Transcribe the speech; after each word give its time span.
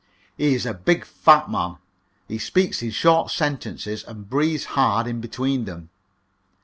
He 0.35 0.55
is 0.55 0.65
a 0.65 0.73
big, 0.73 1.05
fat 1.05 1.47
man; 1.47 1.77
he 2.27 2.39
speaks 2.39 2.81
in 2.81 2.89
short 2.89 3.29
sentences, 3.29 4.03
and 4.03 4.27
breathes 4.27 4.65
hard 4.73 5.05
in 5.05 5.21
between 5.21 5.65
them. 5.65 5.91